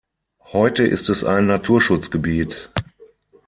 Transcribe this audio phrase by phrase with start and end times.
[0.51, 2.71] Heute ist es ein Naturschutzgebiet.